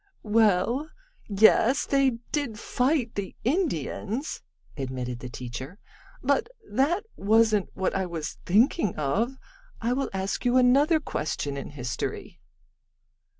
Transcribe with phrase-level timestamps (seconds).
[0.23, 0.89] "Well,
[1.29, 4.41] yes, they did fight the Indians,"
[4.75, 5.77] admitted the teacher,
[6.23, 9.35] "but that wasn't what I was thinking of.
[9.79, 12.39] I will ask you another question in history."